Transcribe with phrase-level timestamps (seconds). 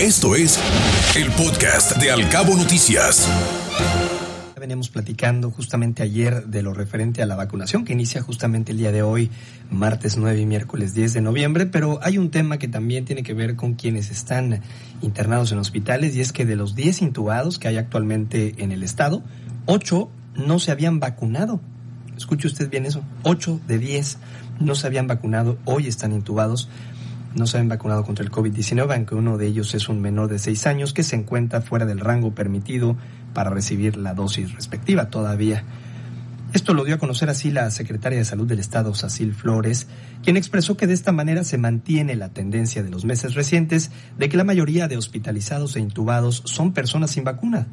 [0.00, 0.60] Esto es
[1.16, 3.26] el podcast de Alcabo Noticias.
[4.60, 8.92] Veníamos platicando justamente ayer de lo referente a la vacunación que inicia justamente el día
[8.92, 9.30] de hoy,
[9.70, 13.32] martes 9 y miércoles 10 de noviembre, pero hay un tema que también tiene que
[13.32, 14.60] ver con quienes están
[15.00, 18.82] internados en hospitales y es que de los 10 intubados que hay actualmente en el
[18.82, 19.22] estado,
[19.64, 21.58] 8 no se habían vacunado.
[22.18, 24.18] Escuche usted bien eso, 8 de 10
[24.60, 26.68] no se habían vacunado, hoy están intubados
[27.36, 30.38] no se han vacunado contra el COVID-19, aunque uno de ellos es un menor de
[30.38, 32.96] 6 años que se encuentra fuera del rango permitido
[33.34, 35.64] para recibir la dosis respectiva todavía.
[36.52, 39.88] Esto lo dio a conocer así la secretaria de Salud del Estado, Sacil Flores,
[40.22, 44.28] quien expresó que de esta manera se mantiene la tendencia de los meses recientes de
[44.28, 47.68] que la mayoría de hospitalizados e intubados son personas sin vacuna.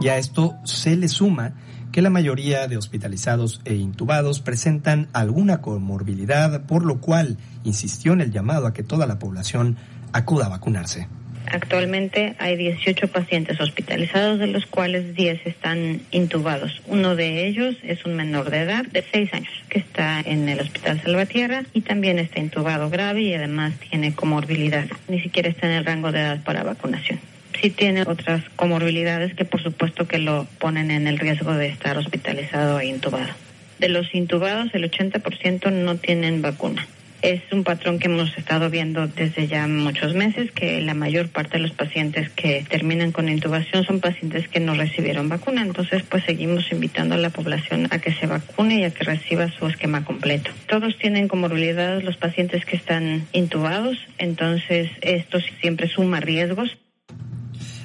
[0.00, 1.54] Y a esto se le suma
[1.92, 8.20] que la mayoría de hospitalizados e intubados presentan alguna comorbilidad, por lo cual insistió en
[8.20, 9.76] el llamado a que toda la población
[10.12, 11.08] acuda a vacunarse.
[11.50, 16.82] Actualmente hay 18 pacientes hospitalizados, de los cuales 10 están intubados.
[16.86, 20.60] Uno de ellos es un menor de edad de 6 años que está en el
[20.60, 24.86] Hospital Salvatierra y también está intubado grave y además tiene comorbilidad.
[25.08, 27.18] Ni siquiera está en el rango de edad para vacunación
[27.60, 31.96] sí tiene otras comorbilidades que por supuesto que lo ponen en el riesgo de estar
[31.98, 33.32] hospitalizado e intubado.
[33.78, 36.86] De los intubados, el 80% no tienen vacuna.
[37.20, 41.56] Es un patrón que hemos estado viendo desde ya muchos meses, que la mayor parte
[41.56, 45.62] de los pacientes que terminan con intubación son pacientes que no recibieron vacuna.
[45.62, 49.50] Entonces, pues seguimos invitando a la población a que se vacune y a que reciba
[49.50, 50.52] su esquema completo.
[50.68, 56.78] Todos tienen comorbilidades los pacientes que están intubados, entonces esto siempre suma riesgos.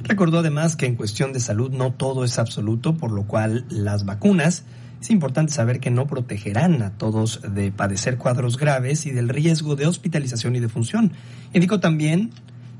[0.03, 4.05] Recordó además que en cuestión de salud no todo es absoluto, por lo cual las
[4.05, 4.63] vacunas
[5.01, 9.75] es importante saber que no protegerán a todos de padecer cuadros graves y del riesgo
[9.75, 11.11] de hospitalización y de función.
[11.53, 12.31] Indicó también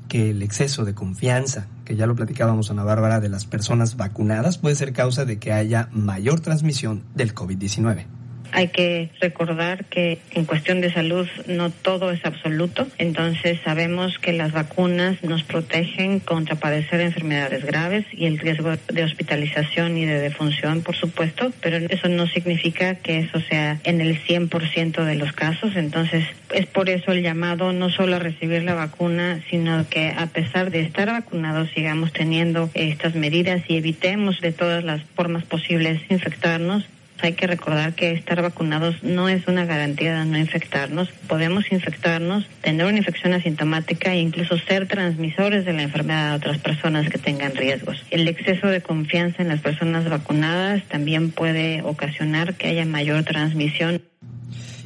[0.08, 4.58] que el exceso de confianza, que ya lo platicábamos Ana Bárbara, de las personas vacunadas
[4.58, 8.06] puede ser causa de que haya mayor transmisión del COVID-19.
[8.54, 14.32] Hay que recordar que en cuestión de salud no todo es absoluto, entonces sabemos que
[14.32, 20.20] las vacunas nos protegen contra padecer enfermedades graves y el riesgo de hospitalización y de
[20.20, 25.32] defunción, por supuesto, pero eso no significa que eso sea en el 100% de los
[25.32, 30.14] casos, entonces es por eso el llamado no solo a recibir la vacuna, sino que
[30.16, 35.42] a pesar de estar vacunados sigamos teniendo estas medidas y evitemos de todas las formas
[35.44, 36.84] posibles infectarnos
[37.24, 41.08] hay que recordar que estar vacunados no es una garantía de no infectarnos.
[41.26, 46.58] Podemos infectarnos, tener una infección asintomática e incluso ser transmisores de la enfermedad a otras
[46.58, 48.02] personas que tengan riesgos.
[48.10, 54.02] El exceso de confianza en las personas vacunadas también puede ocasionar que haya mayor transmisión.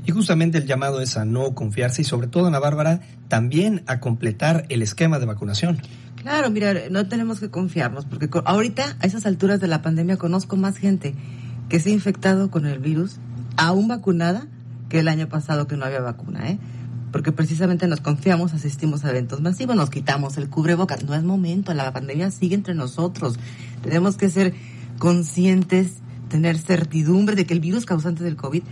[0.06, 4.00] Y justamente el llamado es a no confiarse y sobre todo, Ana Bárbara, también a
[4.00, 5.82] completar el esquema de vacunación.
[6.22, 10.56] Claro, mira, no tenemos que confiarnos porque ahorita a esas alturas de la pandemia conozco
[10.56, 11.14] más gente
[11.68, 13.16] que se ha infectado con el virus,
[13.56, 14.46] aún vacunada,
[14.88, 16.58] que el año pasado que no había vacuna, ¿eh?
[17.12, 21.04] Porque precisamente nos confiamos, asistimos a eventos masivos, nos quitamos el cubrebocas.
[21.04, 23.38] No es momento, la pandemia sigue entre nosotros.
[23.82, 24.54] Tenemos que ser
[24.98, 25.94] conscientes,
[26.28, 28.62] tener certidumbre de que el virus causante del COVID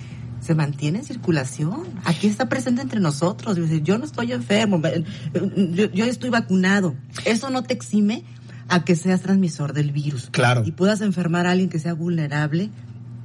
[0.41, 1.83] se mantiene en circulación.
[2.05, 3.59] Aquí está presente entre nosotros.
[3.83, 4.83] Yo no estoy enfermo,
[5.73, 6.95] yo, yo estoy vacunado.
[7.25, 8.25] Eso no te exime
[8.69, 10.29] a que seas transmisor del virus.
[10.31, 10.63] Claro.
[10.67, 12.71] Y puedas enfermar a alguien que sea vulnerable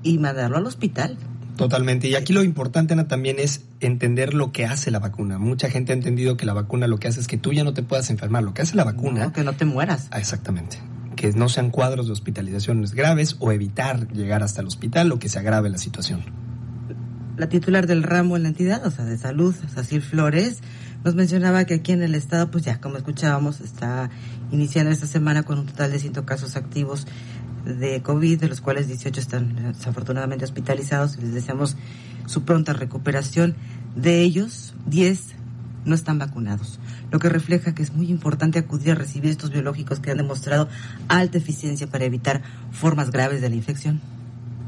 [0.04, 1.18] y mandarlo al hospital.
[1.58, 2.08] Totalmente.
[2.08, 5.38] Y aquí lo importante, Ana, también es entender lo que hace la vacuna.
[5.38, 7.74] Mucha gente ha entendido que la vacuna lo que hace es que tú ya no
[7.74, 8.44] te puedas enfermar.
[8.44, 9.32] Lo que hace la vacuna...
[9.34, 10.08] que no te mueras.
[10.12, 10.78] Ah, exactamente.
[11.16, 15.30] Que no sean cuadros de hospitalizaciones graves o evitar llegar hasta el hospital o que
[15.30, 16.22] se agrave la situación.
[17.38, 20.62] La titular del ramo en la entidad, o sea, de salud, Sacil Flores,
[21.04, 24.10] nos mencionaba que aquí en el estado, pues ya como escuchábamos, está
[24.52, 27.08] iniciando esta semana con un total de 100 casos activos
[27.66, 31.76] de COVID, de los cuales 18 están desafortunadamente hospitalizados y les deseamos
[32.26, 33.56] su pronta recuperación.
[33.96, 35.36] De ellos, 10
[35.86, 36.80] no están vacunados,
[37.12, 40.70] lo que refleja que es muy importante acudir a recibir estos biológicos que han demostrado
[41.08, 42.42] alta eficiencia para evitar
[42.72, 44.00] formas graves de la infección.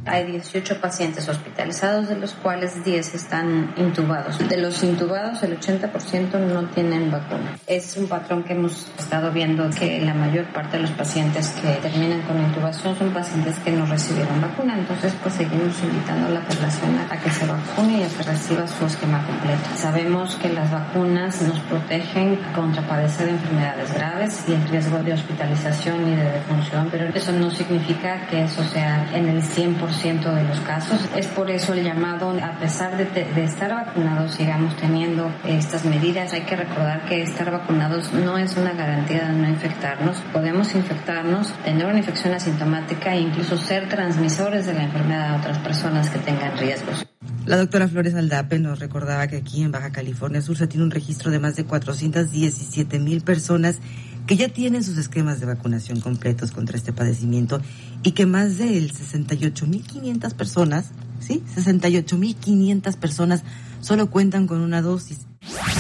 [0.06, 4.38] Hay 18 pacientes hospitalizados, de los cuales 10 están intubados.
[4.50, 7.58] De los intubados, el 80% no tienen vacuna.
[7.68, 11.70] Es un patrón que hemos estado viendo que la mayor parte de los pacientes que
[11.76, 14.78] terminan con intubación son pacientes que no recibieron vacuna.
[14.78, 18.68] Entonces, pues seguimos invitando a la población a que se vacune y a que reciba
[18.68, 19.70] su esquema completo.
[19.78, 26.12] Sabemos que las vacunas nos protegen contra padecer enfermedades graves y el riesgo de hospitalización
[26.12, 30.44] y de defunción, pero eso no significa que eso sea en el 100% 90% de
[30.44, 31.00] los casos.
[31.16, 36.34] Es por eso el llamado, a pesar de, de estar vacunados, sigamos teniendo estas medidas.
[36.34, 40.18] Hay que recordar que estar vacunados no es una garantía de no infectarnos.
[40.32, 45.58] Podemos infectarnos, tener una infección asintomática e incluso ser transmisores de la enfermedad a otras
[45.60, 47.06] personas que tengan riesgos.
[47.46, 50.92] La doctora Flores Aldape nos recordaba que aquí en Baja California Sur se tiene un
[50.92, 53.80] registro de más de 417 mil personas
[54.28, 57.62] que ya tienen sus esquemas de vacunación completos contra este padecimiento
[58.04, 60.86] y que más de 68.500 personas,
[61.20, 61.44] ¿sí?
[61.56, 63.44] 68.500 personas
[63.82, 65.20] solo cuentan con una dosis.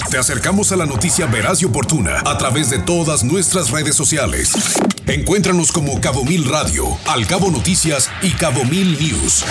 [0.09, 4.53] Te acercamos a la noticia veraz y oportuna a través de todas nuestras redes sociales.
[5.07, 9.43] Encuéntranos como Cabo Mil Radio, Al Cabo Noticias y Cabo Mil News.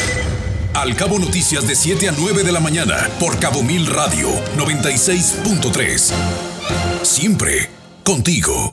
[0.75, 6.13] Al Cabo Noticias de 7 a 9 de la mañana por Cabo Mil Radio 96.3.
[7.03, 7.69] Siempre
[8.05, 8.71] contigo.